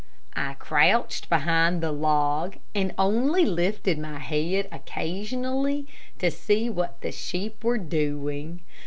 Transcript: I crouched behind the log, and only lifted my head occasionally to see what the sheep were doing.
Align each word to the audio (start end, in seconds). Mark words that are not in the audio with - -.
I 0.35 0.55
crouched 0.55 1.29
behind 1.29 1.79
the 1.79 1.91
log, 1.91 2.57
and 2.73 2.91
only 2.97 3.45
lifted 3.45 3.99
my 3.99 4.17
head 4.17 4.67
occasionally 4.71 5.85
to 6.17 6.31
see 6.31 6.71
what 6.71 6.99
the 7.01 7.11
sheep 7.11 7.63
were 7.63 7.77
doing. 7.77 8.61